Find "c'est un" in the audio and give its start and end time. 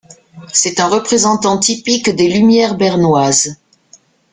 0.51-0.87